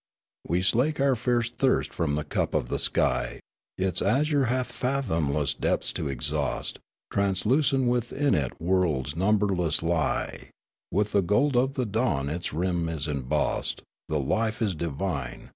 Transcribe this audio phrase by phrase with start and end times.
[0.47, 3.39] We slake our fierce thirst from the cup of the sky;
[3.77, 6.79] Its azure hath fathomless depths to exhaust;
[7.11, 10.49] Translucent within it worlds numberless lie;
[10.91, 13.83] With the gold of the dawn its rim is embossed.
[14.09, 15.49] The life is divine.